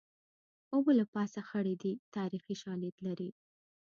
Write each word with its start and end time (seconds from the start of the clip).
اوبه 0.73 0.91
له 0.99 1.05
پاسه 1.13 1.39
خړې 1.49 1.75
دي 1.83 1.93
تاریخي 2.15 2.55
شالید 2.63 2.95
لري 3.05 3.29